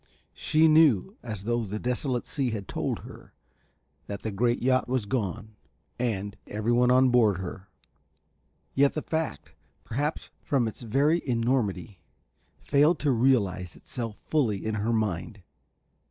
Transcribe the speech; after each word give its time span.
She 0.33 0.67
knew, 0.67 1.15
as 1.21 1.43
though 1.43 1.63
the 1.63 1.77
desolate 1.77 2.25
sea 2.25 2.49
had 2.49 2.67
told 2.67 3.01
her, 3.05 3.35
that 4.07 4.23
the 4.23 4.31
great 4.31 4.59
yacht 4.63 4.87
was 4.89 5.05
gone 5.05 5.55
and 5.99 6.35
everyone 6.47 6.89
on 6.89 7.09
board 7.11 7.35
of 7.35 7.41
her; 7.43 7.69
yet 8.73 8.95
the 8.95 9.03
fact, 9.03 9.53
perhaps 9.83 10.31
from 10.41 10.67
its 10.67 10.81
very 10.81 11.21
enormity, 11.29 11.99
failed 12.63 12.97
to 13.01 13.11
realize 13.11 13.75
itself 13.75 14.17
fully 14.17 14.65
in 14.65 14.73
her 14.73 14.91
mind. 14.91 15.43